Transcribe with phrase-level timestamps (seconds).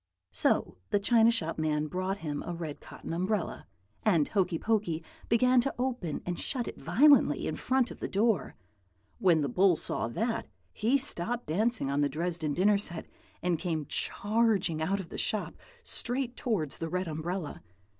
[0.31, 3.67] "So the china shop man brought him a red cotton umbrella,
[4.01, 8.55] and Hokey Pokey began to open and shut it violently in front of the door.
[9.19, 13.05] When the bull saw that, he stopped dancing on the Dresden dinner set
[13.43, 15.53] and came charging out of the shop,
[15.83, 17.61] straight towards the red umbrella.